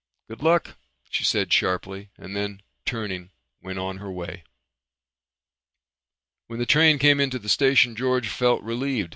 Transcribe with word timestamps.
"Good 0.27 0.41
luck," 0.41 0.77
she 1.11 1.23
said 1.23 1.53
sharply 1.53 2.09
and 2.17 2.35
then 2.35 2.63
turning 2.85 3.29
went 3.61 3.77
on 3.77 3.97
her 3.97 4.11
way. 4.11 4.43
When 6.47 6.57
the 6.57 6.65
train 6.65 6.97
came 6.97 7.19
into 7.19 7.37
the 7.37 7.47
station 7.47 7.95
George 7.95 8.27
felt 8.27 8.63
relieved. 8.63 9.09